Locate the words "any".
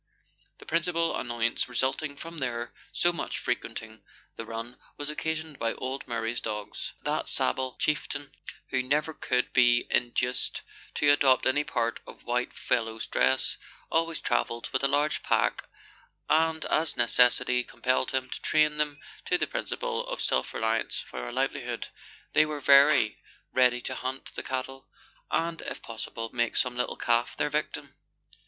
11.45-11.63